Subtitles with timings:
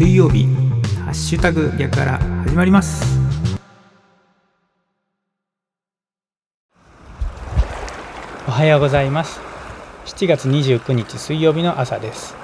[0.00, 0.46] 水曜日
[1.04, 3.04] ハッシュタグ逆から始まります。
[8.48, 9.40] おはようございます。
[10.06, 12.34] 7月29日水曜日の朝です。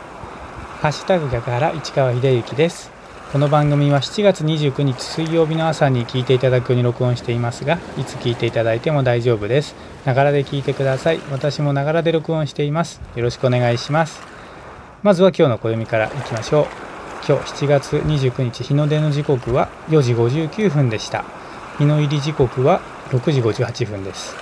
[0.82, 2.91] ハッシュタグ逆から市川秀幸です。
[3.32, 9.75] この番組は7月29日水曜日の朝に聞いていただくように録音していますがいつ聞いていただいても大丈夫です。
[10.04, 11.20] ながらで聞いてください。
[11.30, 13.00] 私もながらで録音しています。
[13.14, 14.20] よろしくお願いします。
[15.03, 16.96] まずは今日の暦からいきましょう。
[17.29, 21.25] 今日7月29日日の出の時刻は4時59分でした。
[21.76, 24.36] 日の入り時刻は6時58分です。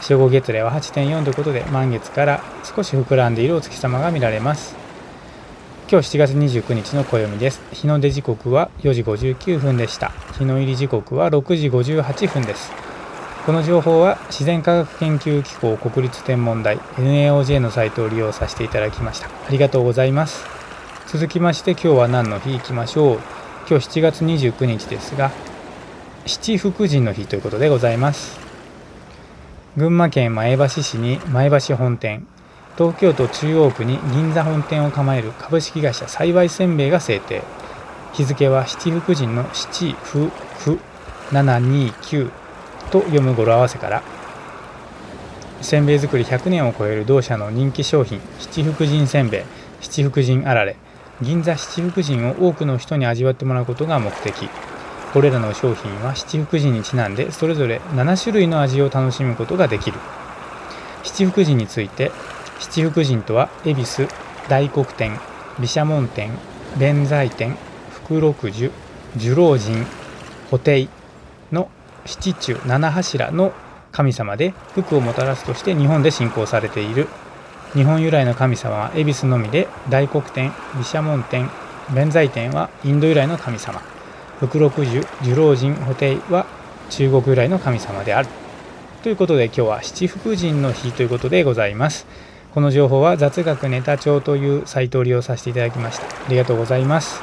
[0.00, 4.74] 正午月齢は8.4ということで満月から少し膨らんでいるお月様が見られます。
[5.90, 7.60] 今日7月29日の暦です。
[7.74, 10.08] 日の出時刻は4時59分でした。
[10.38, 12.72] 日の入り時刻は6時58分です。
[13.44, 19.26] この情報は自然科学研究機構国立天文台 NAOJ のサイトを利用させていただきました。
[19.26, 20.59] ありがとうございます。
[21.12, 23.20] 続きまして今日は何の日いきましょう。
[23.68, 25.32] 今日7月29日ですが
[26.24, 28.38] 七福神の日ということでございます。
[29.76, 32.28] 群馬県前橋市に前橋本店
[32.78, 37.42] 東京都中央区に銀座本店を構える株式会社幸いせんべいが制定。
[38.12, 40.28] 日付は七福神の七福
[40.60, 40.78] 福
[41.30, 42.30] 729
[42.92, 44.04] と読む語呂合わせから。
[45.60, 49.42] せんべい作り100年を超える同社の人気商品七福神せんべい
[49.80, 50.76] 七福神あられ。
[51.22, 54.48] 銀座七福神を多くの人に味わってもらうことが目的。
[55.12, 59.98] これらの商品は七福神にちなんでそれぞれ7種類の味を楽しむことができる。
[61.02, 62.10] 七福神について
[62.58, 64.08] 七福神とは恵比寿
[64.48, 65.18] 大黒天
[65.58, 66.30] 毘沙門天
[66.78, 67.56] 弁財天
[67.90, 68.70] 福禄寿
[69.16, 69.84] 寿老神
[70.50, 70.88] 布袋
[71.52, 71.68] の
[72.06, 73.52] 七中七柱の
[73.92, 77.08] 神様で福をもたらすとして日本で信仰されている。
[77.74, 81.48] 日本由来の神様は恵比寿のみで大黒天毘沙門天
[81.94, 83.80] 弁財天はインド由来の神様
[84.40, 86.46] 福禄寿寿老神布袋は
[86.88, 88.28] 中国由来の神様である
[89.04, 92.06] ということで今日は七福神の日ということでございます。
[92.52, 96.06] この情報は雑学ネタ帳というサイトを利用させていただきました。
[96.06, 97.22] ありがとうございます。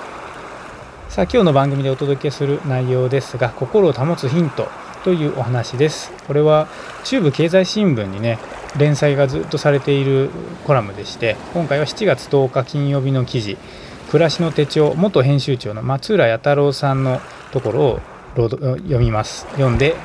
[1.09, 4.69] さあ今日の番組でお届けする内容ですが心を保つヒント
[5.03, 6.11] というお話です。
[6.25, 6.67] これは
[7.03, 8.39] 中部経済新聞にね
[8.77, 10.29] 連載がずっとされている
[10.65, 13.57] コラムでして今回は7月10日金曜日の記事
[14.11, 18.01] 「暮らしの手帳」元編集長の松浦弥太郎さんのところを
[18.35, 19.95] 読みます読んで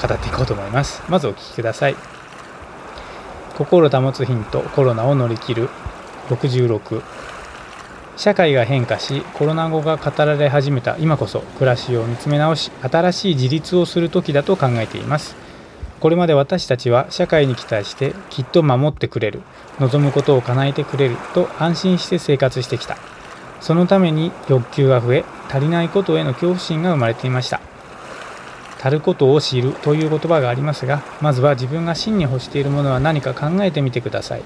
[0.00, 1.02] 語っていこうと思います。
[1.08, 1.96] まずお聞きください。
[3.56, 5.68] 心保つヒントコロナを乗り切る。
[6.28, 7.02] 66
[8.16, 15.36] 社会が変化しコロナ後が語られ始めた今こそ暮らしを見つめ直し新しい自立をする時だと考えています。
[16.04, 19.40] これまで私たちは社会に期待してきっと守ってくれる
[19.80, 22.98] 望むことを叶えてくれると安心して生活してきた。
[23.62, 27.62] そのために欲求が増え足りないことへの恐怖心が生まれていました。
[28.82, 34.42] 足ることを知るという言葉がありますがまずは自分が真に欲しているものは何か考えてみてください。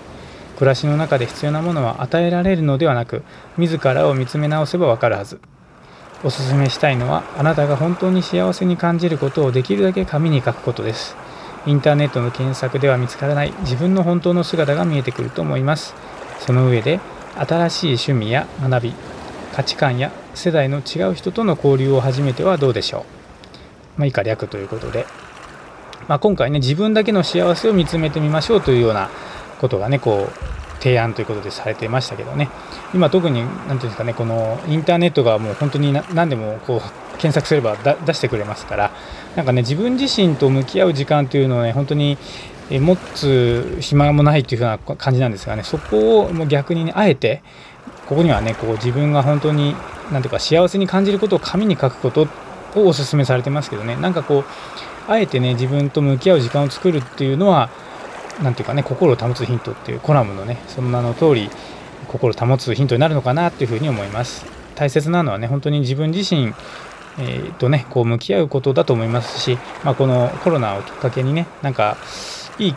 [0.58, 3.24] 暮らしの中で必要なものは与えられるのではなく
[3.56, 5.40] 自らを見つめ直せばわかるはず。
[6.22, 11.16] おすすめしたいのはあなたが本当に幸せに感じることをできるだけ紙に書くことです。
[11.66, 15.94] インターネットの検索では見つからない自分の本当の姿が見えてくると思います。
[16.40, 17.00] その上で
[17.36, 18.94] 新しい趣味や学び
[19.52, 23.06] 価値観や世代の違う人との交流を始めてはどうでしょ
[23.96, 24.00] う。
[24.00, 25.06] まあ、以下略ということで、
[26.06, 29.10] まあ、今回ね自分だけの幸せを見つめてみましょうというような
[29.60, 32.48] ことがねこう提案ということでされていましたけどね。
[32.94, 38.90] 今特に何て言うんですかねこのインターネットがもう本当に何でもこう検索すれば出してくれますから。
[39.36, 42.18] なんかね自分自身と向き合う時間というのをね本当に
[42.70, 45.62] 持つ暇もないというふうな感じなんですがね。
[45.62, 47.42] そこをもう逆にねあえて
[48.06, 49.74] ここにはねこう自分が本当に
[50.10, 52.28] 何ていうか幸せに感じることを紙に書くこと
[52.74, 53.96] をおすすめされてますけどね。
[53.96, 54.44] なんかこう
[55.10, 57.70] あえてね自分と向き合う時間を作るっていうのは
[58.42, 61.50] 何ていうかね心を保つヒントっていうコラムのねその名の通り
[62.08, 64.46] 心を保つヒントになるのかなっていうふうに思います。
[64.74, 66.54] 大切なのはね本当に自分自身
[67.18, 71.96] えー、とねこう向き合うことだと思いますし、まあ、このコロナをきっかけにねなんか
[72.58, 72.74] いい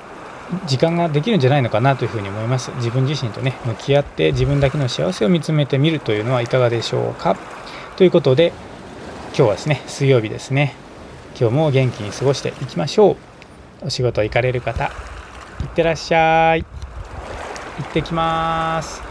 [0.66, 2.72] 時間ができるんじゃないのかなというふうに思います。
[2.76, 7.38] 自分自身とね向き合って自分だけの幸せを見つめてみるというのはいかがでしょうか。
[7.96, 8.52] ということで
[9.28, 10.76] 今日はですね水曜日ですね。
[11.40, 13.86] 今日も元気に過ごしていきましょう。
[13.86, 14.92] お仕事行かれる方
[15.64, 16.66] いってらっしゃい。
[17.78, 19.11] 行ってきます。